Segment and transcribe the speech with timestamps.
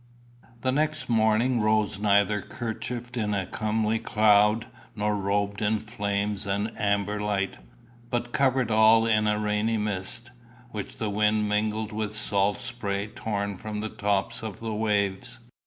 [0.61, 6.71] The next morning rose neither "cherchef't in a comely cloud" nor "roab'd in flames and
[6.75, 7.57] amber light,"
[8.09, 10.31] but covered all in a rainy mist,
[10.71, 15.39] which the wind mingled with salt spray torn from the tops of the waves.